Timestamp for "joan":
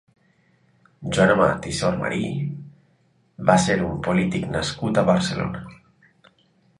1.17-1.33